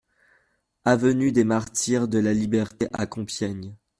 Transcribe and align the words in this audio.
Avenue 0.83 1.31
des 1.31 1.43
Martyrs 1.43 2.07
de 2.07 2.17
la 2.17 2.33
Liberté 2.33 2.87
à 2.91 3.05
Compiègne 3.05 3.75